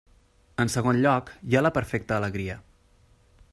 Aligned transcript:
En 0.63 0.71
segon 0.75 1.01
lloc, 1.03 1.29
hi 1.51 1.57
ha 1.59 1.63
la 1.65 1.73
perfecta 1.77 2.19
alegria. 2.21 2.59